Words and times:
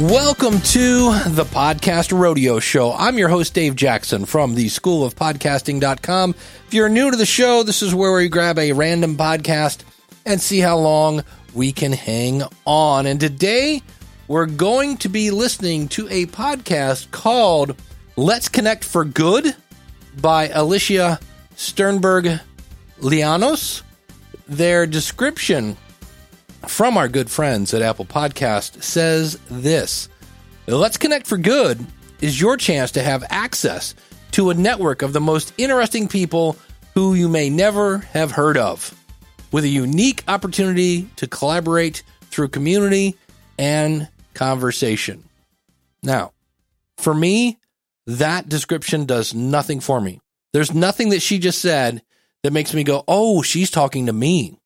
Welcome 0.00 0.60
to 0.60 1.18
the 1.26 1.46
Podcast 1.50 2.12
Rodeo 2.12 2.60
Show. 2.60 2.92
I'm 2.92 3.16
your 3.16 3.30
host, 3.30 3.54
Dave 3.54 3.74
Jackson 3.74 4.26
from 4.26 4.54
the 4.54 4.68
School 4.68 5.06
of 5.06 5.16
Podcasting.com. 5.16 6.34
If 6.66 6.74
you're 6.74 6.90
new 6.90 7.10
to 7.10 7.16
the 7.16 7.24
show, 7.24 7.62
this 7.62 7.80
is 7.80 7.94
where 7.94 8.12
we 8.12 8.28
grab 8.28 8.58
a 8.58 8.72
random 8.72 9.16
podcast 9.16 9.84
and 10.26 10.38
see 10.38 10.58
how 10.58 10.76
long 10.76 11.24
we 11.54 11.72
can 11.72 11.92
hang 11.92 12.42
on. 12.66 13.06
And 13.06 13.18
today 13.18 13.80
we're 14.28 14.44
going 14.44 14.98
to 14.98 15.08
be 15.08 15.30
listening 15.30 15.88
to 15.88 16.06
a 16.10 16.26
podcast 16.26 17.10
called 17.10 17.74
Let's 18.16 18.50
Connect 18.50 18.84
for 18.84 19.02
Good 19.02 19.56
by 20.20 20.48
Alicia 20.50 21.18
Sternberg 21.54 22.38
Llanos. 23.00 23.80
Their 24.46 24.86
description 24.86 25.78
from 26.68 26.96
our 26.96 27.08
good 27.08 27.30
friends 27.30 27.72
at 27.74 27.82
Apple 27.82 28.04
Podcast 28.04 28.82
says 28.82 29.38
this 29.50 30.08
Let's 30.66 30.96
Connect 30.96 31.26
for 31.26 31.38
Good 31.38 31.84
is 32.20 32.40
your 32.40 32.56
chance 32.56 32.90
to 32.92 33.02
have 33.02 33.24
access 33.30 33.94
to 34.32 34.50
a 34.50 34.54
network 34.54 35.02
of 35.02 35.12
the 35.12 35.20
most 35.20 35.52
interesting 35.58 36.08
people 36.08 36.56
who 36.94 37.14
you 37.14 37.28
may 37.28 37.48
never 37.50 37.98
have 37.98 38.30
heard 38.30 38.56
of, 38.56 38.94
with 39.52 39.64
a 39.64 39.68
unique 39.68 40.24
opportunity 40.28 41.08
to 41.16 41.26
collaborate 41.26 42.02
through 42.22 42.48
community 42.48 43.16
and 43.58 44.08
conversation. 44.34 45.24
Now, 46.02 46.32
for 46.98 47.14
me, 47.14 47.58
that 48.06 48.48
description 48.48 49.04
does 49.04 49.34
nothing 49.34 49.80
for 49.80 50.00
me. 50.00 50.20
There's 50.52 50.74
nothing 50.74 51.10
that 51.10 51.22
she 51.22 51.38
just 51.38 51.60
said 51.60 52.02
that 52.42 52.52
makes 52.52 52.72
me 52.72 52.84
go, 52.84 53.04
oh, 53.08 53.42
she's 53.42 53.70
talking 53.70 54.06
to 54.06 54.12
me. 54.12 54.58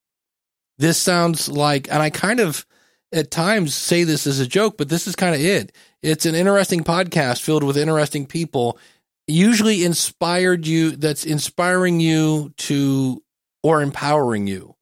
This 0.81 0.97
sounds 0.97 1.47
like, 1.47 1.93
and 1.93 2.03
I 2.03 2.09
kind 2.09 2.41
of 2.41 2.65
at 3.13 3.31
times 3.31 3.75
say 3.75 4.05
this 4.05 4.27
as 4.27 4.41
a 4.41 4.47
joke, 4.47 4.79
but 4.79 4.89
this 4.89 5.07
is 5.07 5.15
kind 5.15 5.35
of 5.35 5.41
it. 5.43 5.73
It's 6.03 6.25
an 6.25 6.35
interesting 6.35 6.85
podcast 6.85 7.43
filled 7.43 7.65
with 7.65 7.77
interesting 7.77 8.25
people, 8.25 8.79
usually 9.27 9.85
inspired 9.85 10.67
you, 10.67 10.93
that's 10.93 11.27
inspiring 11.27 12.01
you 12.01 12.55
to, 12.57 13.23
or 13.63 13.83
empowering 13.83 14.47
you. 14.47 14.75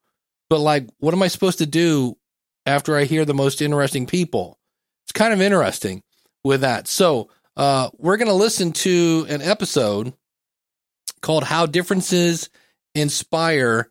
But 0.49 0.61
like, 0.61 0.87
what 0.99 1.15
am 1.15 1.23
I 1.25 1.27
supposed 1.27 1.59
to 1.59 1.67
do 1.67 2.17
after 2.65 2.97
I 2.97 3.03
hear 3.03 3.25
the 3.25 3.35
most 3.35 3.61
interesting 3.61 4.07
people? 4.07 4.57
It's 5.05 5.13
kind 5.13 5.33
of 5.33 5.41
interesting 5.41 6.05
with 6.45 6.61
that. 6.61 6.87
So, 6.87 7.29
uh, 7.57 7.91
we're 7.99 8.19
going 8.19 8.29
to 8.29 8.35
listen 8.35 8.71
to 8.71 9.27
an 9.29 9.43
episode 9.43 10.13
called 11.23 11.43
How 11.43 11.67
Differences 11.67 12.51
Inspire 12.95 13.91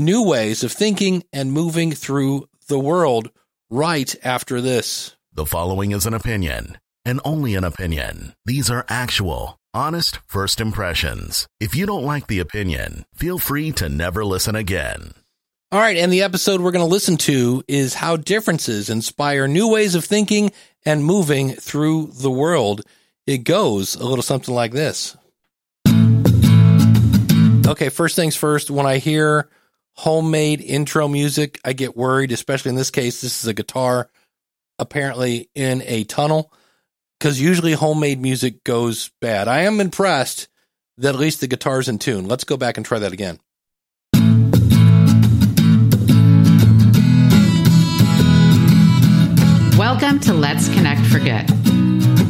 New 0.00 0.22
Ways 0.22 0.62
of 0.62 0.70
Thinking 0.70 1.24
and 1.32 1.50
Moving 1.50 1.90
Through 1.90 2.48
the 2.68 2.78
World 2.78 3.32
right 3.68 4.14
after 4.22 4.60
this. 4.60 5.16
The 5.32 5.44
following 5.44 5.90
is 5.90 6.06
an 6.06 6.14
opinion, 6.14 6.78
and 7.04 7.20
only 7.24 7.56
an 7.56 7.64
opinion. 7.64 8.34
These 8.44 8.70
are 8.70 8.86
actual, 8.88 9.58
honest 9.74 10.20
first 10.24 10.60
impressions. 10.60 11.48
If 11.58 11.74
you 11.74 11.84
don't 11.84 12.04
like 12.04 12.28
the 12.28 12.38
opinion, 12.38 13.06
feel 13.12 13.38
free 13.38 13.72
to 13.72 13.88
never 13.88 14.24
listen 14.24 14.54
again. 14.54 15.14
All 15.72 15.80
right, 15.80 15.96
and 15.96 16.12
the 16.12 16.22
episode 16.22 16.60
we're 16.60 16.70
going 16.70 16.86
to 16.86 16.92
listen 16.92 17.16
to 17.16 17.64
is 17.66 17.94
How 17.94 18.14
Differences 18.16 18.90
Inspire 18.90 19.48
New 19.48 19.68
Ways 19.68 19.96
of 19.96 20.04
Thinking 20.04 20.52
and 20.86 21.04
Moving 21.04 21.54
Through 21.54 22.12
the 22.12 22.30
World. 22.30 22.82
It 23.26 23.38
goes 23.38 23.96
a 23.96 24.06
little 24.06 24.22
something 24.22 24.54
like 24.54 24.70
this. 24.70 25.16
Okay, 27.66 27.88
first 27.88 28.14
things 28.14 28.36
first, 28.36 28.70
when 28.70 28.86
I 28.86 28.98
hear 28.98 29.48
homemade 29.98 30.60
intro 30.60 31.08
music, 31.08 31.60
I 31.64 31.72
get 31.72 31.96
worried, 31.96 32.30
especially 32.30 32.68
in 32.68 32.76
this 32.76 32.90
case, 32.90 33.20
this 33.20 33.42
is 33.42 33.48
a 33.48 33.52
guitar 33.52 34.08
apparently 34.78 35.50
in 35.56 35.82
a 35.86 36.04
tunnel 36.04 36.52
because 37.18 37.40
usually 37.40 37.72
homemade 37.72 38.20
music 38.20 38.62
goes 38.62 39.10
bad. 39.20 39.48
I 39.48 39.62
am 39.62 39.80
impressed 39.80 40.46
that 40.98 41.16
at 41.16 41.20
least 41.20 41.40
the 41.40 41.48
guitar's 41.48 41.88
in 41.88 41.98
tune. 41.98 42.28
Let's 42.28 42.44
go 42.44 42.56
back 42.56 42.76
and 42.76 42.86
try 42.86 43.00
that 43.00 43.12
again. 43.12 43.40
Welcome 49.76 50.20
to 50.20 50.32
Let's 50.32 50.68
Connect 50.68 51.04
for 51.06 51.18
Good. 51.18 51.50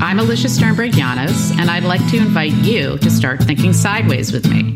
I'm 0.01 0.19
Alicia 0.19 0.49
Sternberg 0.49 0.93
Llanos, 0.93 1.55
and 1.59 1.71
I'd 1.71 1.85
like 1.85 2.07
to 2.13 2.17
invite 2.17 2.53
you 2.53 2.97
to 2.97 3.11
start 3.11 3.43
thinking 3.43 3.75
sideways 3.75 4.33
with 4.33 4.49
me. 4.49 4.75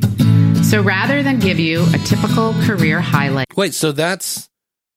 So 0.72 0.80
rather 0.80 1.22
than 1.22 1.38
give 1.38 1.58
you 1.58 1.84
a 1.92 1.98
typical 1.98 2.54
career 2.62 2.98
highlight. 2.98 3.54
Wait, 3.54 3.74
so 3.74 3.92
that's 3.92 4.48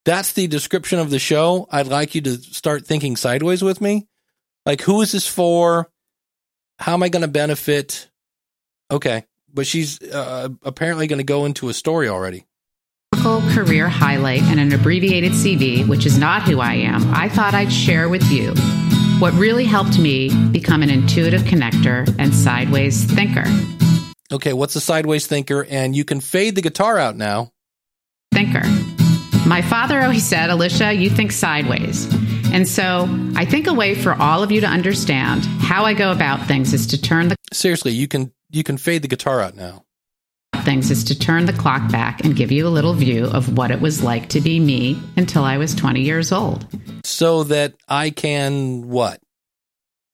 that's 0.06 0.31
the 0.31 0.47
description 0.47 1.00
of 1.00 1.09
the 1.09 1.19
show. 1.19 1.68
I'd 1.69 1.88
like 1.88 2.16
you 2.16 2.22
to 2.22 2.38
start 2.38 2.88
thinking 2.88 3.18
sideways 3.18 3.62
with 3.62 3.81
me. 3.81 4.08
Like 4.66 4.80
who 4.80 5.02
is 5.02 5.12
this 5.12 5.28
for? 5.28 5.90
How 6.80 6.94
am 6.94 7.03
I 7.03 7.09
going 7.09 7.24
to 7.24 7.28
benefit? 7.28 8.09
Okay, 8.90 9.25
but 9.53 9.68
she's 9.68 10.02
uh, 10.02 10.47
apparently 10.64 11.08
going 11.08 11.19
to 11.19 11.25
go 11.25 11.44
into 11.44 11.68
a 11.68 11.74
story 11.74 12.08
already. 12.08 12.46
Career 13.14 13.90
highlight 13.90 14.44
and 14.44 14.62
an 14.62 14.72
abbreviated 14.72 15.34
CV, 15.34 15.85
which 15.85 16.06
is 16.06 16.18
not 16.18 16.44
who 16.44 16.62
I 16.62 16.75
am. 16.75 17.14
I 17.14 17.28
thought 17.28 17.53
I'd 17.53 17.74
share 17.74 18.08
with 18.08 18.24
you 18.31 18.53
what 19.19 19.34
really 19.34 19.66
helped 19.66 20.00
me 20.00 20.30
become 20.52 20.84
an 20.84 20.90
intuitive 20.90 21.41
connector 21.41 22.08
and 22.18 22.34
sideways 22.34 23.03
thinker. 23.03 23.44
Okay, 24.31 24.53
what's 24.53 24.75
a 24.75 24.81
sideways 24.81 25.28
thinker? 25.28 25.66
And 25.69 25.96
you 25.96 26.03
can 26.03 26.19
fade 26.19 26.56
the 26.56 26.62
guitar 26.62 26.97
out 26.97 27.16
now. 27.16 27.52
Thinker. 28.34 28.63
My 29.47 29.62
father 29.62 30.02
always 30.02 30.25
said, 30.25 30.50
Alicia, 30.50 30.94
you 30.94 31.09
think 31.09 31.31
sideways. 31.31 32.12
And 32.52 32.68
so 32.68 33.08
I 33.35 33.46
think 33.46 33.68
a 33.68 33.74
way 33.74 33.94
for 33.94 34.14
all 34.14 34.41
of 34.41 34.52
you 34.52 34.62
to 34.62 34.68
understand 34.68 35.46
how 35.46 35.85
I 35.85 35.94
go 35.94 36.12
about 36.12 36.47
things 36.47 36.74
is 36.74 36.88
to 36.88 37.02
turn 37.02 37.28
the 37.28 37.35
Seriously, 37.53 37.91
you 37.91 38.08
can 38.08 38.34
you 38.50 38.64
can 38.64 38.78
fade 38.78 39.02
the 39.02 39.08
guitar 39.08 39.41
out 39.41 39.56
now. 39.56 39.84
things 40.64 40.90
is 40.90 41.03
to 41.06 41.19
turn 41.19 41.46
the 41.46 41.53
clock 41.53 41.91
back 41.91 42.24
and 42.24 42.35
give 42.35 42.52
you 42.52 42.68
a 42.68 42.69
little 42.69 42.94
view 42.94 43.25
of 43.25 43.56
what 43.56 43.69
it 43.69 43.80
was 43.80 44.02
like 44.02 44.30
to 44.30 44.41
be 44.41 44.59
me 44.59 45.00
until 45.16 45.44
I 45.44 45.58
was 45.58 45.75
20 45.75 46.02
years 46.02 46.31
old. 46.31 46.66
So 47.03 47.44
that 47.44 47.75
I 47.88 48.09
can 48.09 48.88
what? 48.88 49.19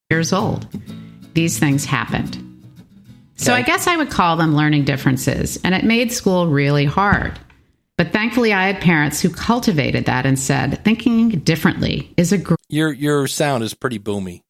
Years 0.09 0.33
old. 0.33 0.67
These 1.33 1.57
things 1.57 1.85
happened. 1.85 2.50
So 3.41 3.53
I 3.53 3.63
guess 3.63 3.87
I 3.87 3.97
would 3.97 4.11
call 4.11 4.37
them 4.37 4.55
learning 4.55 4.85
differences, 4.85 5.59
and 5.63 5.73
it 5.73 5.83
made 5.83 6.11
school 6.11 6.47
really 6.47 6.85
hard. 6.85 7.39
But 7.97 8.13
thankfully, 8.13 8.53
I 8.53 8.67
had 8.67 8.81
parents 8.81 9.21
who 9.21 9.29
cultivated 9.29 10.05
that 10.05 10.25
and 10.25 10.37
said, 10.37 10.83
thinking 10.83 11.29
differently 11.29 12.13
is 12.17 12.31
a 12.31 12.37
gr- 12.37 12.55
Your 12.69 12.91
your 12.91 13.27
sound 13.27 13.63
is 13.63 13.73
pretty 13.73 13.99
boomy. 13.99 14.41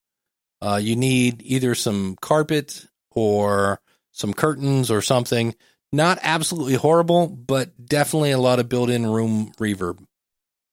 Uh, 0.61 0.79
you 0.81 0.95
need 0.95 1.41
either 1.43 1.73
some 1.73 2.15
carpet 2.21 2.85
or 3.11 3.81
some 4.11 4.33
curtains 4.33 4.91
or 4.91 5.01
something. 5.01 5.55
Not 5.91 6.19
absolutely 6.21 6.75
horrible, 6.75 7.27
but 7.27 7.71
definitely 7.83 8.31
a 8.31 8.37
lot 8.37 8.59
of 8.59 8.69
built-in 8.69 9.05
room 9.05 9.51
reverb. 9.59 9.99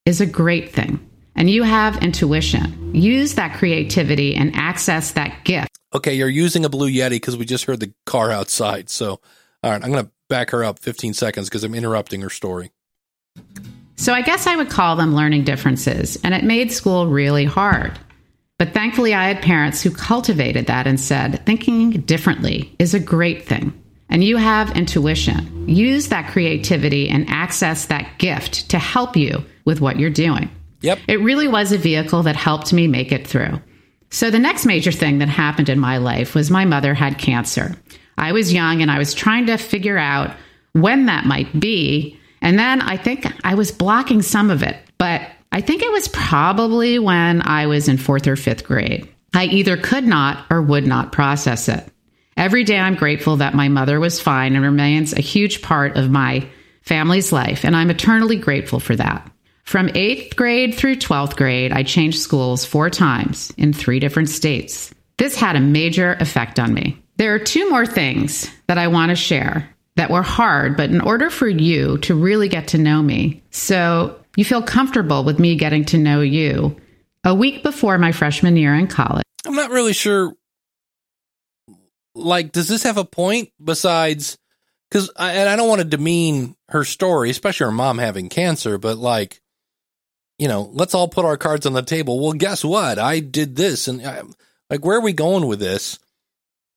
is 0.06 0.20
a 0.20 0.26
great 0.26 0.72
thing. 0.72 1.07
And 1.38 1.49
you 1.49 1.62
have 1.62 2.03
intuition. 2.03 2.94
Use 2.97 3.37
that 3.37 3.56
creativity 3.56 4.34
and 4.34 4.54
access 4.56 5.12
that 5.12 5.44
gift. 5.44 5.71
Okay, 5.94 6.15
you're 6.15 6.28
using 6.28 6.65
a 6.65 6.69
Blue 6.69 6.91
Yeti 6.91 7.10
because 7.10 7.37
we 7.37 7.44
just 7.44 7.65
heard 7.65 7.78
the 7.78 7.94
car 8.06 8.32
outside. 8.32 8.91
So, 8.91 9.21
all 9.62 9.71
right, 9.71 9.81
I'm 9.81 9.93
going 9.93 10.04
to 10.04 10.10
back 10.28 10.50
her 10.50 10.65
up 10.65 10.81
15 10.81 11.15
seconds 11.15 11.48
because 11.48 11.62
I'm 11.62 11.77
interrupting 11.77 12.22
her 12.22 12.28
story. 12.28 12.72
So 13.94 14.12
I 14.12 14.22
guess 14.22 14.48
I 14.48 14.56
would 14.56 14.69
call 14.69 14.97
them 14.97 15.15
learning 15.15 15.44
differences, 15.44 16.19
and 16.25 16.34
it 16.34 16.43
made 16.43 16.72
school 16.72 17.06
really 17.06 17.44
hard. 17.44 17.97
But 18.59 18.75
thankfully, 18.75 19.15
I 19.15 19.28
had 19.28 19.41
parents 19.41 19.81
who 19.81 19.93
cultivated 19.93 20.66
that 20.66 20.88
and 20.88 20.98
said, 20.98 21.47
thinking 21.47 21.91
differently 22.00 22.75
is 22.81 22.94
a 22.94 23.00
great 23.00 23.47
thing. 23.47 23.81
And 24.09 24.25
you 24.25 24.38
have 24.38 24.77
intuition. 24.77 25.69
Use 25.69 26.09
that 26.09 26.32
creativity 26.32 27.09
and 27.09 27.31
access 27.31 27.87
that 27.87 28.19
gift 28.19 28.71
to 28.71 28.78
help 28.81 29.16
you 29.16 29.44
with 29.65 29.81
what 29.81 30.00
you're 30.00 30.10
doing. 30.10 30.50
Yep. 30.81 30.99
It 31.09 31.21
really 31.21 31.48
was 31.48 31.72
a 31.72 31.78
vehicle 31.78 32.22
that 32.25 32.36
helped 32.36 32.72
me 32.72 32.86
make 32.86 33.13
it 33.13 33.27
through. 33.27 33.60
So, 34.10 34.30
the 34.30 34.39
next 34.39 34.65
major 34.65 34.92
thing 34.92 35.19
that 35.19 35.28
happened 35.28 35.69
in 35.69 35.78
my 35.78 35.98
life 35.98 36.34
was 36.34 36.51
my 36.51 36.65
mother 36.65 36.95
had 36.95 37.19
cancer. 37.19 37.77
I 38.16 38.33
was 38.33 38.53
young 38.53 38.80
and 38.80 38.91
I 38.91 38.98
was 38.98 39.15
trying 39.15 39.47
to 39.47 39.57
figure 39.57 39.98
out 39.98 40.34
when 40.72 41.07
that 41.07 41.27
might 41.27 41.59
be. 41.59 42.19
And 42.41 42.59
then 42.59 42.80
I 42.80 42.97
think 42.97 43.27
I 43.45 43.54
was 43.54 43.71
blocking 43.71 44.22
some 44.22 44.51
of 44.51 44.63
it, 44.63 44.77
but 44.97 45.22
I 45.53 45.60
think 45.60 45.83
it 45.83 45.92
was 45.92 46.09
probably 46.09 46.98
when 46.98 47.42
I 47.42 47.66
was 47.66 47.89
in 47.89 47.98
fourth 47.98 48.27
or 48.27 48.36
fifth 48.36 48.65
grade. 48.65 49.09
I 49.34 49.45
either 49.47 49.77
could 49.77 50.04
not 50.04 50.47
or 50.51 50.63
would 50.63 50.86
not 50.86 51.13
process 51.13 51.69
it. 51.69 51.84
Every 52.36 52.65
day 52.65 52.78
I'm 52.78 52.95
grateful 52.95 53.36
that 53.39 53.54
my 53.54 53.69
mother 53.69 53.98
was 53.98 54.21
fine 54.21 54.54
and 54.54 54.65
remains 54.65 55.13
a 55.13 55.21
huge 55.21 55.60
part 55.60 55.97
of 55.97 56.10
my 56.10 56.47
family's 56.83 57.33
life, 57.33 57.65
and 57.65 57.77
I'm 57.77 57.91
eternally 57.91 58.36
grateful 58.36 58.81
for 58.81 58.95
that. 58.97 59.31
From 59.68 59.91
eighth 59.94 60.34
grade 60.34 60.74
through 60.74 60.97
12th 60.97 61.36
grade, 61.36 61.72
I 61.72 61.82
changed 61.82 62.20
schools 62.20 62.65
four 62.65 62.88
times 62.88 63.53
in 63.59 63.74
three 63.74 64.00
different 64.00 64.30
states. 64.30 64.94
This 65.18 65.36
had 65.36 65.56
a 65.56 65.60
major 65.60 66.15
effect 66.20 66.59
on 66.59 66.72
me. 66.72 66.97
There 67.18 67.34
are 67.34 67.38
two 67.38 67.68
more 67.68 67.84
things 67.84 68.50
that 68.66 68.78
I 68.78 68.88
want 68.88 69.10
to 69.10 69.15
share 69.15 69.68
that 69.97 70.10
were 70.10 70.22
hard, 70.22 70.78
but 70.78 70.88
in 70.88 71.03
order 71.03 71.28
for 71.28 71.47
you 71.47 71.98
to 71.98 72.15
really 72.15 72.48
get 72.48 72.68
to 72.68 72.78
know 72.78 73.03
me, 73.03 73.42
so 73.50 74.18
you 74.38 74.44
feel 74.47 74.62
comfortable 74.62 75.22
with 75.22 75.38
me 75.38 75.54
getting 75.54 75.84
to 75.84 75.98
know 75.98 76.22
you, 76.22 76.74
A 77.24 77.34
week 77.34 77.62
before 77.62 77.98
my 77.98 78.12
freshman 78.12 78.56
year 78.56 78.74
in 78.74 78.86
college, 78.86 79.24
I'm 79.44 79.54
not 79.54 79.68
really 79.71 79.92
sure. 79.92 80.32
Like, 82.14 82.53
does 82.53 82.68
this 82.68 82.84
have 82.84 82.97
a 82.97 83.04
point 83.04 83.50
besides? 83.62 84.38
Because, 84.88 85.10
and 85.18 85.47
I 85.47 85.56
don't 85.56 85.68
want 85.68 85.82
to 85.82 85.86
demean 85.86 86.56
her 86.71 86.84
story, 86.84 87.28
especially 87.28 87.66
her 87.66 87.72
mom 87.72 87.98
having 87.98 88.30
cancer, 88.30 88.78
but 88.78 88.97
like, 88.97 89.42
you 90.38 90.48
know, 90.48 90.70
let's 90.72 90.94
all 90.94 91.08
put 91.08 91.24
our 91.24 91.36
cards 91.36 91.66
on 91.66 91.72
the 91.72 91.82
table. 91.82 92.20
Well, 92.20 92.32
guess 92.32 92.64
what? 92.64 92.98
I 92.98 93.20
did 93.20 93.56
this, 93.56 93.88
and 93.88 94.04
I, 94.06 94.22
like, 94.70 94.84
where 94.84 94.98
are 94.98 95.02
we 95.02 95.12
going 95.12 95.46
with 95.46 95.58
this? 95.58 95.98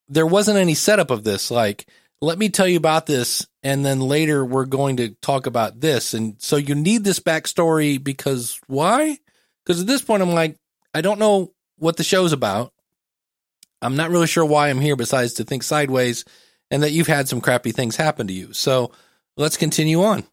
There 0.10 0.26
wasn't 0.26 0.58
any 0.58 0.74
setup 0.74 1.12
of 1.12 1.24
this. 1.24 1.52
Like, 1.52 1.86
let 2.22 2.38
me 2.38 2.50
tell 2.50 2.68
you 2.68 2.78
about 2.78 3.06
this, 3.06 3.48
and 3.64 3.86
then 3.86 4.00
later 4.00 4.44
we're 4.44 4.66
going 4.66 4.98
to 4.98 5.10
talk 5.22 5.46
about 5.46 5.80
this. 5.80 6.14
And 6.14 6.42
so 6.42 6.58
you 6.58 6.76
need 6.76 7.04
this 7.04 7.20
backstory 7.20 8.04
because 8.04 8.60
why? 8.68 9.18
Because 9.64 9.82
at 9.82 9.88
this 9.88 10.02
point, 10.02 10.22
I'm 10.22 10.34
like, 10.34 10.58
I 10.94 11.02
don't 11.02 11.20
know 11.20 11.54
what 11.78 11.98
the 11.98 12.04
show's 12.04 12.34
about. 12.34 12.74
I'm 13.82 13.96
not 13.96 14.12
really 14.12 14.28
sure 14.28 14.46
why 14.46 14.70
I'm 14.70 14.82
here 14.82 14.96
besides 14.96 15.34
to 15.34 15.44
think 15.44 15.64
sideways 15.64 16.24
and 16.70 16.84
that 16.84 16.92
you've 16.92 17.08
had 17.08 17.28
some 17.28 17.42
crappy 17.42 17.72
things 17.72 17.96
happen 17.96 18.28
to 18.28 18.34
you. 18.34 18.54
So 18.54 18.92
let's 19.38 19.58
continue 19.58 20.04
on. 20.04 20.24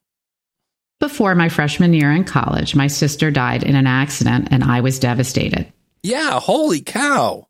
Before 1.01 1.35
my 1.35 1.49
freshman 1.49 1.95
year 1.95 2.11
in 2.13 2.25
college, 2.25 2.75
my 2.75 2.87
sister 2.87 3.31
died 3.31 3.63
in 3.63 3.77
an 3.77 3.87
accident 3.87 4.49
and 4.51 4.65
I 4.65 4.81
was 4.81 4.99
devastated. 4.99 5.73
Yeah, 6.03 6.41
holy 6.41 6.81
cow. 6.81 7.47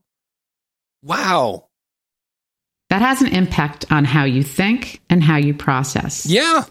Wow. 1.03 1.69
That 2.91 3.03
has 3.03 3.21
an 3.21 3.29
impact 3.29 3.85
on 3.91 4.05
how 4.05 4.25
you 4.25 4.43
think 4.43 5.01
and 5.11 5.23
how 5.23 5.37
you 5.37 5.55
process. 5.55 6.27
Yeah. 6.27 6.65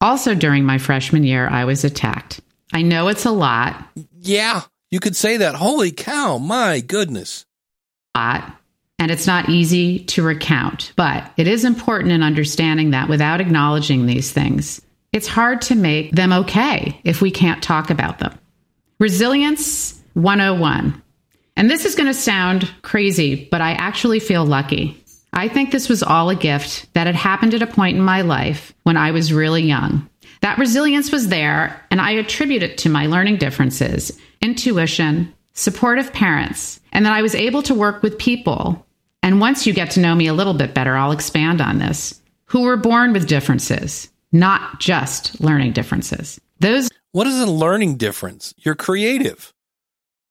Also, 0.00 0.34
during 0.34 0.64
my 0.64 0.78
freshman 0.78 1.24
year, 1.24 1.48
I 1.48 1.64
was 1.64 1.84
attacked. 1.84 2.40
I 2.72 2.82
know 2.82 3.08
it's 3.08 3.24
a 3.26 3.30
lot, 3.30 3.76
Yeah. 4.18 4.62
You 4.90 4.98
could 4.98 5.14
say 5.14 5.36
that. 5.38 5.54
Holy 5.54 5.92
cow. 5.92 6.38
My 6.38 6.80
goodness. 6.80 7.46
lot, 8.16 8.56
and 8.98 9.10
it's 9.10 9.26
not 9.26 9.48
easy 9.48 10.00
to 10.06 10.22
recount, 10.22 10.92
but 10.96 11.30
it 11.36 11.46
is 11.46 11.64
important 11.64 12.12
in 12.12 12.22
understanding 12.24 12.90
that 12.90 13.08
without 13.08 13.40
acknowledging 13.40 14.06
these 14.06 14.32
things, 14.32 14.80
it's 15.12 15.28
hard 15.28 15.62
to 15.62 15.74
make 15.74 16.12
them 16.12 16.32
okay 16.32 17.00
if 17.04 17.20
we 17.20 17.30
can't 17.30 17.62
talk 17.62 17.90
about 17.90 18.18
them. 18.18 18.38
Resilience 18.98 20.00
101. 20.14 21.02
And 21.56 21.70
this 21.70 21.84
is 21.84 21.94
going 21.94 22.06
to 22.06 22.14
sound 22.14 22.70
crazy, 22.82 23.48
but 23.50 23.60
I 23.60 23.72
actually 23.72 24.20
feel 24.20 24.44
lucky. 24.44 25.02
I 25.32 25.48
think 25.48 25.70
this 25.70 25.88
was 25.88 26.02
all 26.02 26.30
a 26.30 26.34
gift 26.34 26.92
that 26.94 27.06
had 27.06 27.16
happened 27.16 27.54
at 27.54 27.62
a 27.62 27.66
point 27.66 27.96
in 27.96 28.02
my 28.02 28.22
life 28.22 28.74
when 28.82 28.96
I 28.96 29.10
was 29.12 29.32
really 29.32 29.62
young. 29.62 30.08
That 30.40 30.58
resilience 30.58 31.12
was 31.12 31.28
there, 31.28 31.84
and 31.90 32.00
I 32.00 32.12
attribute 32.12 32.62
it 32.62 32.78
to 32.78 32.88
my 32.88 33.06
learning 33.06 33.36
differences, 33.36 34.18
intuition, 34.40 35.34
supportive 35.52 36.12
parents, 36.12 36.80
and 36.92 37.04
that 37.04 37.12
I 37.12 37.22
was 37.22 37.34
able 37.34 37.62
to 37.64 37.74
work 37.74 38.02
with 38.02 38.18
people. 38.18 38.86
And 39.22 39.40
once 39.40 39.66
you 39.66 39.72
get 39.72 39.92
to 39.92 40.00
know 40.00 40.14
me 40.14 40.26
a 40.26 40.34
little 40.34 40.54
bit 40.54 40.74
better, 40.74 40.96
I'll 40.96 41.12
expand 41.12 41.60
on 41.60 41.78
this, 41.78 42.20
who 42.46 42.62
were 42.62 42.76
born 42.76 43.12
with 43.12 43.28
differences, 43.28 44.09
not 44.32 44.80
just 44.80 45.40
learning 45.40 45.72
differences. 45.72 46.40
Those 46.60 46.88
What 47.12 47.26
is 47.26 47.40
a 47.40 47.46
learning 47.46 47.96
difference? 47.96 48.54
You're 48.58 48.74
creative. 48.74 49.52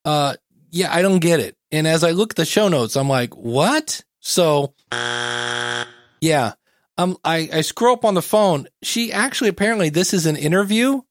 Uh, 0.06 0.36
yeah, 0.72 0.94
I 0.94 1.02
don't 1.02 1.20
get 1.20 1.40
it. 1.40 1.56
And 1.72 1.88
as 1.88 2.04
I 2.04 2.12
look 2.12 2.34
at 2.34 2.38
the 2.38 2.46
show 2.46 2.68
notes, 2.68 2.96
I'm 2.96 3.10
like, 3.10 3.36
what? 3.36 4.04
So, 4.20 4.74
yeah, 4.92 6.54
um, 6.98 7.18
I, 7.24 7.50
I 7.52 7.62
scroll 7.62 7.94
up 7.94 8.06
on 8.06 8.14
the 8.14 8.22
phone. 8.22 8.68
She 8.84 9.12
actually, 9.12 9.50
apparently, 9.50 9.90
this 9.90 10.14
is 10.14 10.26
an 10.26 10.36
interview. 10.36 11.02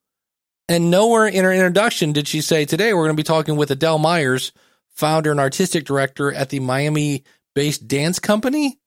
And 0.68 0.90
nowhere 0.90 1.26
in 1.26 1.44
her 1.44 1.52
introduction 1.52 2.12
did 2.12 2.28
she 2.28 2.40
say, 2.42 2.64
today 2.64 2.92
we're 2.92 3.04
going 3.04 3.16
to 3.16 3.20
be 3.20 3.24
talking 3.24 3.56
with 3.56 3.70
Adele 3.70 3.98
Myers, 3.98 4.52
founder 4.90 5.30
and 5.30 5.40
artistic 5.40 5.84
director 5.84 6.32
at 6.32 6.50
the 6.50 6.60
Miami 6.60 7.24
based 7.54 7.88
dance 7.88 8.18
company. 8.18 8.78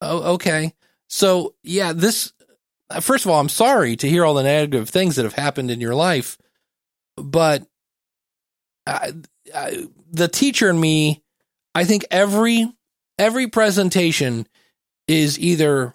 Oh, 0.00 0.34
okay. 0.34 0.72
So, 1.08 1.54
yeah, 1.62 1.92
this, 1.92 2.32
first 2.98 3.24
of 3.24 3.30
all, 3.30 3.40
I'm 3.40 3.48
sorry 3.48 3.94
to 3.96 4.08
hear 4.08 4.24
all 4.24 4.34
the 4.34 4.42
negative 4.42 4.88
things 4.88 5.16
that 5.16 5.24
have 5.24 5.34
happened 5.34 5.70
in 5.70 5.80
your 5.80 5.94
life, 5.94 6.36
but 7.16 7.64
I, 8.86 9.12
I, 9.54 9.86
the 10.10 10.28
teacher 10.28 10.68
in 10.68 10.80
me, 10.80 11.22
I 11.74 11.84
think 11.84 12.04
every 12.10 12.72
every 13.18 13.46
presentation 13.46 14.48
is 15.06 15.38
either 15.38 15.94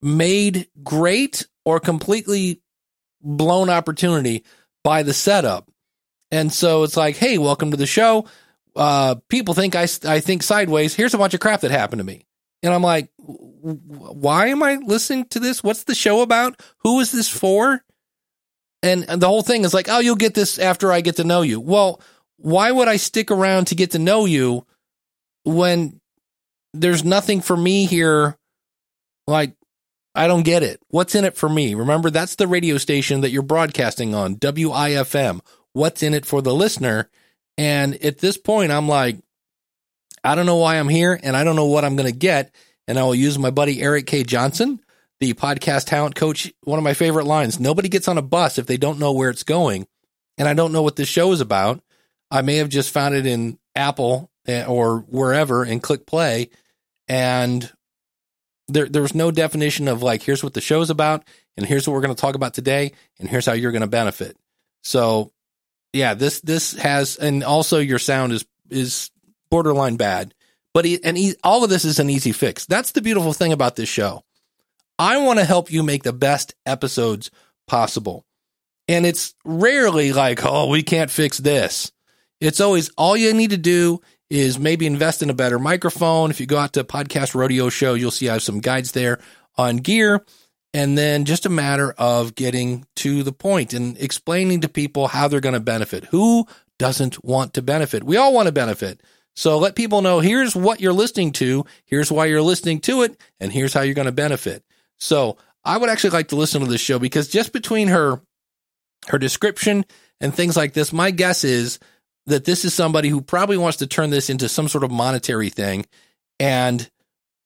made 0.00 0.66
great 0.82 1.46
or 1.64 1.78
completely 1.78 2.60
blown 3.20 3.70
opportunity 3.70 4.44
by 4.82 5.02
the 5.02 5.14
setup. 5.14 5.70
And 6.30 6.52
so 6.52 6.82
it's 6.82 6.96
like, 6.96 7.16
hey, 7.16 7.38
welcome 7.38 7.70
to 7.70 7.76
the 7.76 7.86
show. 7.86 8.26
Uh, 8.74 9.16
people 9.28 9.54
think 9.54 9.76
I, 9.76 9.86
I 10.04 10.20
think 10.20 10.42
sideways. 10.42 10.94
Here's 10.94 11.14
a 11.14 11.18
bunch 11.18 11.34
of 11.34 11.40
crap 11.40 11.60
that 11.60 11.70
happened 11.70 12.00
to 12.00 12.04
me. 12.04 12.26
And 12.62 12.72
I'm 12.72 12.82
like, 12.82 13.10
why 13.62 14.48
am 14.48 14.62
I 14.62 14.76
listening 14.76 15.26
to 15.26 15.40
this? 15.40 15.62
What's 15.62 15.84
the 15.84 15.94
show 15.94 16.20
about? 16.22 16.60
Who 16.78 17.00
is 17.00 17.12
this 17.12 17.28
for? 17.28 17.84
And, 18.82 19.08
and 19.08 19.22
the 19.22 19.28
whole 19.28 19.42
thing 19.42 19.64
is 19.64 19.72
like, 19.72 19.88
oh, 19.88 20.00
you'll 20.00 20.16
get 20.16 20.34
this 20.34 20.58
after 20.58 20.92
I 20.92 21.00
get 21.00 21.16
to 21.16 21.24
know 21.24 21.42
you. 21.42 21.60
Well, 21.60 22.00
why 22.36 22.72
would 22.72 22.88
I 22.88 22.96
stick 22.96 23.30
around 23.30 23.66
to 23.66 23.76
get 23.76 23.92
to 23.92 24.00
know 24.00 24.24
you 24.24 24.66
when 25.44 26.00
there's 26.74 27.04
nothing 27.04 27.40
for 27.40 27.56
me 27.56 27.86
here? 27.86 28.36
Like, 29.28 29.54
I 30.14 30.26
don't 30.26 30.42
get 30.42 30.64
it. 30.64 30.80
What's 30.88 31.14
in 31.14 31.24
it 31.24 31.36
for 31.36 31.48
me? 31.48 31.74
Remember, 31.74 32.10
that's 32.10 32.34
the 32.34 32.48
radio 32.48 32.78
station 32.78 33.20
that 33.20 33.30
you're 33.30 33.42
broadcasting 33.42 34.14
on, 34.14 34.36
WIFM. 34.36 35.40
What's 35.72 36.02
in 36.02 36.12
it 36.12 36.26
for 36.26 36.42
the 36.42 36.52
listener? 36.52 37.08
And 37.56 37.94
at 38.04 38.18
this 38.18 38.36
point, 38.36 38.72
I'm 38.72 38.88
like, 38.88 39.18
I 40.24 40.34
don't 40.34 40.46
know 40.46 40.56
why 40.56 40.76
I'm 40.76 40.88
here 40.88 41.18
and 41.22 41.36
I 41.36 41.44
don't 41.44 41.56
know 41.56 41.66
what 41.66 41.84
I'm 41.84 41.96
going 41.96 42.12
to 42.12 42.18
get. 42.18 42.54
And 42.88 42.98
I 42.98 43.04
will 43.04 43.14
use 43.14 43.38
my 43.38 43.50
buddy 43.50 43.80
Eric 43.80 44.06
K. 44.06 44.24
Johnson, 44.24 44.80
the 45.20 45.34
podcast 45.34 45.86
talent 45.86 46.14
coach. 46.14 46.52
One 46.62 46.78
of 46.78 46.84
my 46.84 46.94
favorite 46.94 47.26
lines 47.26 47.60
nobody 47.60 47.88
gets 47.88 48.08
on 48.08 48.18
a 48.18 48.22
bus 48.22 48.58
if 48.58 48.66
they 48.66 48.76
don't 48.76 48.98
know 48.98 49.12
where 49.12 49.30
it's 49.30 49.44
going. 49.44 49.86
And 50.38 50.48
I 50.48 50.54
don't 50.54 50.72
know 50.72 50.82
what 50.82 50.96
this 50.96 51.08
show 51.08 51.32
is 51.32 51.40
about. 51.40 51.82
I 52.30 52.42
may 52.42 52.56
have 52.56 52.68
just 52.68 52.90
found 52.90 53.14
it 53.14 53.26
in 53.26 53.58
Apple 53.76 54.30
eh, 54.46 54.64
or 54.64 55.00
wherever 55.00 55.62
and 55.62 55.82
click 55.82 56.06
play. 56.06 56.50
And 57.08 57.70
there, 58.68 58.88
there 58.88 59.02
was 59.02 59.14
no 59.14 59.30
definition 59.30 59.88
of 59.88 60.02
like, 60.02 60.22
here's 60.22 60.42
what 60.42 60.54
the 60.54 60.60
show's 60.60 60.90
about, 60.90 61.24
and 61.56 61.66
here's 61.66 61.86
what 61.86 61.94
we're 61.94 62.00
going 62.00 62.14
to 62.14 62.20
talk 62.20 62.34
about 62.34 62.54
today, 62.54 62.92
and 63.18 63.28
here's 63.28 63.46
how 63.46 63.52
you're 63.52 63.72
going 63.72 63.82
to 63.82 63.86
benefit. 63.88 64.36
So, 64.82 65.32
yeah, 65.92 66.14
this 66.14 66.40
this 66.40 66.72
has, 66.74 67.16
and 67.16 67.44
also 67.44 67.78
your 67.78 67.98
sound 67.98 68.32
is 68.32 68.46
is 68.70 69.10
borderline 69.50 69.96
bad, 69.96 70.34
but 70.74 70.84
he, 70.84 71.02
and 71.02 71.16
he, 71.16 71.34
all 71.42 71.64
of 71.64 71.70
this 71.70 71.84
is 71.84 71.98
an 71.98 72.10
easy 72.10 72.32
fix. 72.32 72.66
That's 72.66 72.92
the 72.92 73.02
beautiful 73.02 73.32
thing 73.32 73.52
about 73.52 73.76
this 73.76 73.88
show. 73.88 74.24
I 74.98 75.18
want 75.18 75.38
to 75.38 75.44
help 75.44 75.72
you 75.72 75.82
make 75.82 76.02
the 76.02 76.12
best 76.12 76.54
episodes 76.66 77.30
possible, 77.66 78.24
and 78.88 79.06
it's 79.06 79.34
rarely 79.44 80.12
like, 80.12 80.44
oh, 80.44 80.68
we 80.68 80.82
can't 80.82 81.10
fix 81.10 81.38
this. 81.38 81.92
It's 82.40 82.60
always 82.60 82.90
all 82.98 83.16
you 83.16 83.32
need 83.32 83.50
to 83.50 83.56
do 83.56 84.00
is 84.28 84.58
maybe 84.58 84.86
invest 84.86 85.22
in 85.22 85.30
a 85.30 85.34
better 85.34 85.58
microphone. 85.58 86.30
If 86.30 86.40
you 86.40 86.46
go 86.46 86.56
out 86.56 86.72
to 86.72 86.84
Podcast 86.84 87.34
Rodeo 87.34 87.68
Show, 87.68 87.94
you'll 87.94 88.10
see 88.10 88.28
I 88.28 88.32
have 88.32 88.42
some 88.42 88.60
guides 88.60 88.92
there 88.92 89.20
on 89.56 89.76
gear. 89.76 90.24
And 90.74 90.96
then 90.96 91.26
just 91.26 91.44
a 91.44 91.50
matter 91.50 91.92
of 91.98 92.34
getting 92.34 92.86
to 92.96 93.22
the 93.22 93.32
point 93.32 93.74
and 93.74 93.96
explaining 93.98 94.62
to 94.62 94.68
people 94.68 95.08
how 95.08 95.28
they're 95.28 95.40
going 95.40 95.52
to 95.52 95.60
benefit. 95.60 96.06
Who 96.06 96.46
doesn't 96.78 97.22
want 97.22 97.52
to 97.54 97.62
benefit? 97.62 98.04
We 98.04 98.16
all 98.16 98.32
want 98.32 98.46
to 98.46 98.52
benefit. 98.52 99.02
So 99.34 99.58
let 99.58 99.74
people 99.74 100.02
know 100.02 100.20
here's 100.20 100.54
what 100.54 100.80
you're 100.80 100.92
listening 100.92 101.32
to, 101.32 101.64
here's 101.84 102.12
why 102.12 102.26
you're 102.26 102.42
listening 102.42 102.80
to 102.80 103.02
it, 103.02 103.18
and 103.40 103.52
here's 103.52 103.72
how 103.72 103.80
you're 103.80 103.94
going 103.94 104.06
to 104.06 104.12
benefit. 104.12 104.62
So 104.98 105.38
I 105.64 105.76
would 105.76 105.88
actually 105.88 106.10
like 106.10 106.28
to 106.28 106.36
listen 106.36 106.60
to 106.60 106.66
this 106.66 106.80
show 106.80 106.98
because 106.98 107.28
just 107.28 107.52
between 107.52 107.88
her 107.88 108.20
her 109.08 109.18
description 109.18 109.84
and 110.20 110.34
things 110.34 110.56
like 110.56 110.74
this, 110.74 110.92
my 110.92 111.10
guess 111.10 111.44
is 111.44 111.78
that 112.26 112.44
this 112.44 112.64
is 112.64 112.72
somebody 112.72 113.08
who 113.08 113.20
probably 113.20 113.56
wants 113.56 113.78
to 113.78 113.86
turn 113.86 114.10
this 114.10 114.30
into 114.30 114.48
some 114.48 114.68
sort 114.68 114.84
of 114.84 114.90
monetary 114.90 115.48
thing. 115.48 115.84
And 116.38 116.88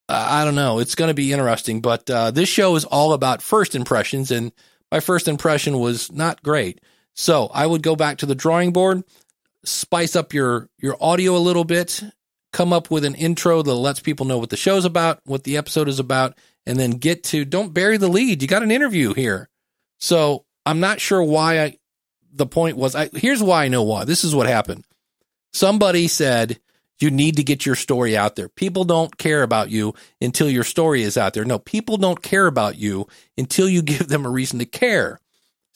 uh, 0.08 0.26
I 0.30 0.44
don't 0.44 0.54
know, 0.54 0.78
it's 0.78 0.94
going 0.94 1.08
to 1.08 1.14
be 1.14 1.32
interesting. 1.32 1.80
But 1.80 2.08
uh, 2.10 2.30
this 2.30 2.48
show 2.48 2.76
is 2.76 2.84
all 2.84 3.12
about 3.12 3.42
first 3.42 3.74
impressions, 3.74 4.30
and 4.30 4.52
my 4.92 5.00
first 5.00 5.28
impression 5.28 5.78
was 5.78 6.12
not 6.12 6.42
great. 6.42 6.80
So 7.14 7.50
I 7.52 7.66
would 7.66 7.82
go 7.82 7.96
back 7.96 8.18
to 8.18 8.26
the 8.26 8.34
drawing 8.34 8.72
board, 8.72 9.02
spice 9.66 10.16
up 10.16 10.32
your 10.32 10.68
your 10.78 10.96
audio 11.00 11.36
a 11.36 11.38
little 11.38 11.64
bit, 11.64 12.02
come 12.52 12.72
up 12.72 12.90
with 12.90 13.04
an 13.04 13.14
intro 13.14 13.62
that 13.62 13.74
lets 13.74 14.00
people 14.00 14.26
know 14.26 14.38
what 14.38 14.50
the 14.50 14.56
show's 14.56 14.84
about, 14.84 15.20
what 15.24 15.44
the 15.44 15.56
episode 15.56 15.88
is 15.88 15.98
about, 15.98 16.36
and 16.66 16.78
then 16.78 16.92
get 16.92 17.24
to 17.24 17.44
don't 17.44 17.74
bury 17.74 17.96
the 17.96 18.08
lead. 18.08 18.42
You 18.42 18.48
got 18.48 18.62
an 18.62 18.70
interview 18.70 19.14
here. 19.14 19.48
So 19.98 20.44
I'm 20.64 20.80
not 20.80 21.00
sure 21.00 21.22
why 21.22 21.60
I 21.62 21.78
the 22.32 22.46
point 22.46 22.76
was 22.76 22.94
I 22.94 23.08
here's 23.12 23.42
why 23.42 23.64
I 23.64 23.68
know 23.68 23.82
why. 23.82 24.04
This 24.04 24.24
is 24.24 24.34
what 24.34 24.46
happened. 24.46 24.84
Somebody 25.52 26.08
said 26.08 26.58
you 26.98 27.10
need 27.10 27.36
to 27.36 27.44
get 27.44 27.66
your 27.66 27.74
story 27.74 28.16
out 28.16 28.36
there. 28.36 28.48
People 28.48 28.84
don't 28.84 29.16
care 29.18 29.42
about 29.42 29.70
you 29.70 29.94
until 30.20 30.48
your 30.48 30.64
story 30.64 31.02
is 31.02 31.18
out 31.18 31.34
there. 31.34 31.44
No, 31.44 31.58
people 31.58 31.98
don't 31.98 32.22
care 32.22 32.46
about 32.46 32.78
you 32.78 33.06
until 33.36 33.68
you 33.68 33.82
give 33.82 34.08
them 34.08 34.26
a 34.26 34.30
reason 34.30 34.58
to 34.58 34.66
care. 34.66 35.20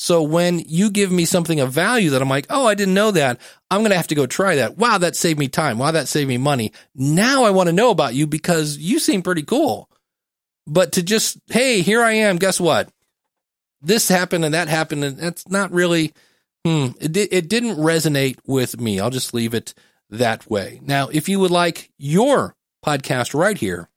So 0.01 0.23
when 0.23 0.61
you 0.61 0.89
give 0.89 1.13
me 1.13 1.27
something 1.27 1.61
of 1.61 1.73
value 1.73 2.09
that 2.11 2.23
I'm 2.23 2.29
like, 2.31 2.47
oh, 2.49 2.67
I 2.67 2.75
didn't 2.75 2.95
know 2.95 3.11
that. 3.11 3.39
I'm 3.71 3.83
going 3.83 3.91
to 3.91 3.99
have 3.99 4.07
to 4.07 4.15
go 4.15 4.25
try 4.25 4.55
that. 4.55 4.79
Wow, 4.79 4.97
that 4.97 5.15
saved 5.15 5.39
me 5.39 5.47
time. 5.47 5.77
Wow, 5.77 5.91
that 5.91 6.09
saved 6.09 6.27
me 6.27 6.39
money. 6.39 6.73
Now 6.95 7.45
I 7.45 7.51
want 7.51 7.67
to 7.67 7.75
know 7.75 7.91
about 7.91 8.15
you 8.15 8.27
because 8.27 8.79
you 8.79 8.99
seem 8.99 9.21
pretty 9.21 9.43
cool. 9.43 9.91
But 10.67 10.93
to 10.93 11.03
just, 11.03 11.37
hey, 11.49 11.83
here 11.83 12.03
I 12.03 12.13
am. 12.13 12.39
Guess 12.39 12.59
what? 12.59 12.89
This 13.83 14.09
happened 14.09 14.47
and 14.47 14.55
that 14.55 14.69
happened. 14.69 15.05
And 15.05 15.19
that's 15.19 15.47
not 15.51 15.71
really, 15.71 16.15
hmm, 16.65 16.93
it, 16.99 17.15
it 17.15 17.51
didn't 17.51 17.77
resonate 17.77 18.39
with 18.47 18.81
me. 18.81 19.01
I'll 19.01 19.11
just 19.11 19.35
leave 19.35 19.53
it 19.53 19.75
that 20.09 20.49
way. 20.51 20.81
Now, 20.83 21.09
if 21.09 21.29
you 21.29 21.39
would 21.41 21.51
like 21.51 21.91
your 21.99 22.57
podcast 22.83 23.39
right 23.39 23.59
here 23.59 23.91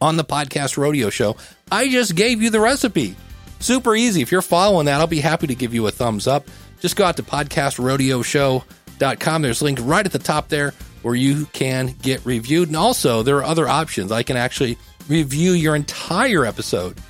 on 0.00 0.16
the 0.16 0.24
Podcast 0.24 0.78
Rodeo 0.78 1.10
Show, 1.10 1.36
I 1.70 1.90
just 1.90 2.16
gave 2.16 2.40
you 2.40 2.48
the 2.48 2.60
recipe. 2.60 3.14
Super 3.60 3.94
easy. 3.96 4.22
If 4.22 4.32
you're 4.32 4.40
following 4.42 4.86
that, 4.86 5.00
I'll 5.00 5.06
be 5.06 5.20
happy 5.20 5.46
to 5.48 5.54
give 5.54 5.74
you 5.74 5.86
a 5.86 5.90
thumbs 5.90 6.26
up. 6.26 6.46
Just 6.80 6.96
go 6.96 7.04
out 7.04 7.16
to 7.16 7.22
podcastrodeoshow.com. 7.22 9.42
There's 9.42 9.60
a 9.60 9.64
link 9.64 9.78
right 9.82 10.06
at 10.06 10.12
the 10.12 10.18
top 10.18 10.48
there 10.48 10.72
where 11.02 11.14
you 11.14 11.44
can 11.46 11.94
get 12.02 12.24
reviewed. 12.24 12.68
And 12.68 12.76
also, 12.76 13.22
there 13.22 13.38
are 13.38 13.44
other 13.44 13.66
options. 13.68 14.12
I 14.12 14.22
can 14.22 14.36
actually 14.36 14.78
review 15.08 15.52
your 15.52 15.74
entire 15.74 16.44
episode 16.44 17.00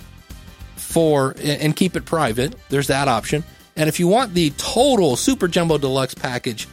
for 0.76 1.34
and 1.42 1.74
keep 1.76 1.96
it 1.96 2.06
private. 2.06 2.54
There's 2.70 2.86
that 2.88 3.08
option. 3.08 3.44
And 3.76 3.88
if 3.88 4.00
you 4.00 4.08
want 4.08 4.34
the 4.34 4.50
total 4.56 5.14
Super 5.16 5.48
Jumbo 5.48 5.78
Deluxe 5.78 6.14
package, 6.14 6.66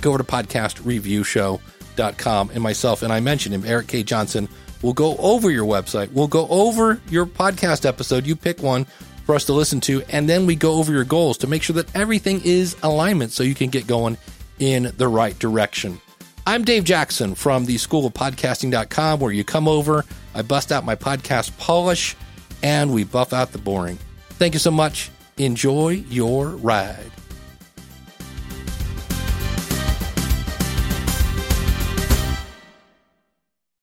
go 0.00 0.10
over 0.10 0.18
to 0.18 0.24
podcastreviewshow.com 0.24 2.50
and 2.52 2.62
myself 2.62 3.02
and 3.02 3.12
I 3.12 3.20
mentioned 3.20 3.54
him, 3.54 3.64
Eric 3.64 3.86
K. 3.88 4.02
Johnson, 4.02 4.48
will 4.82 4.92
go 4.92 5.16
over 5.18 5.50
your 5.50 5.66
website. 5.66 6.12
We'll 6.12 6.28
go 6.28 6.46
over 6.48 7.00
your 7.10 7.26
podcast 7.26 7.84
episode. 7.84 8.26
You 8.26 8.36
pick 8.36 8.62
one 8.62 8.86
for 9.28 9.34
us 9.34 9.44
to 9.44 9.52
listen 9.52 9.78
to, 9.78 10.02
and 10.08 10.26
then 10.26 10.46
we 10.46 10.56
go 10.56 10.76
over 10.78 10.90
your 10.90 11.04
goals 11.04 11.36
to 11.36 11.46
make 11.46 11.62
sure 11.62 11.74
that 11.74 11.94
everything 11.94 12.40
is 12.46 12.74
alignment 12.82 13.30
so 13.30 13.42
you 13.42 13.54
can 13.54 13.68
get 13.68 13.86
going 13.86 14.16
in 14.58 14.90
the 14.96 15.06
right 15.06 15.38
direction. 15.38 16.00
I'm 16.46 16.64
Dave 16.64 16.84
Jackson 16.84 17.34
from 17.34 17.66
the 17.66 17.76
School 17.76 18.06
of 18.06 18.14
Podcasting.com, 18.14 19.20
where 19.20 19.30
you 19.30 19.44
come 19.44 19.68
over, 19.68 20.06
I 20.34 20.40
bust 20.40 20.72
out 20.72 20.86
my 20.86 20.96
podcast 20.96 21.54
polish, 21.58 22.16
and 22.62 22.90
we 22.90 23.04
buff 23.04 23.34
out 23.34 23.52
the 23.52 23.58
boring. 23.58 23.98
Thank 24.30 24.54
you 24.54 24.60
so 24.60 24.70
much. 24.70 25.10
Enjoy 25.36 25.90
your 26.08 26.48
ride. 26.48 27.12